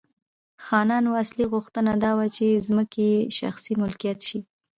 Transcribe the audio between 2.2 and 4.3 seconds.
چې ځمکې یې شخصي ملکیت